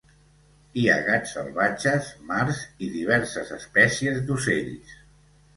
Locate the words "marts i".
2.31-2.91